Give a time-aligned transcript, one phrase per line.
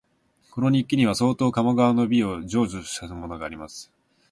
[0.49, 3.93] この日記には、相当鴨川の美を叙述したものがあります